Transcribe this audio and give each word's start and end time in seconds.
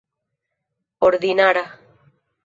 ordinara 1.07 1.63